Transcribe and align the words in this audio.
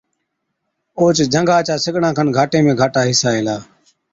اوهچ 0.97 1.17
جھنگا 1.33 1.57
چا 1.67 1.75
سِگڙان 1.83 2.11
کن 2.17 2.27
گھاٽي 2.37 2.59
۾ 2.65 2.73
گھاٽا 2.81 3.01
حِصا 3.09 3.29
هِلا، 3.37 3.55